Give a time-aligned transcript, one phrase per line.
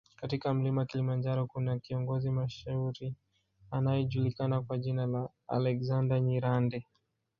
[0.21, 3.15] katika mlima Kilimanjaro kuna kiongozi mashuhuri
[3.71, 6.87] anayejulikana kwa jina la Alexander Nyirande